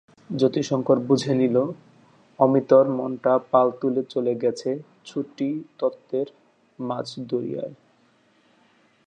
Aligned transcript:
যতিশংকর 0.31 0.97
বুঝে 0.99 1.33
নিলে, 1.33 1.63
অমিতর 2.39 2.85
মনটা 2.97 3.33
পাল 3.51 3.67
তুলে 3.79 4.01
চলে 4.13 4.33
গেছে 4.43 4.69
ছুটিতত্ত্বের 5.05 6.27
মাঝদরিয়ায়। 6.79 7.75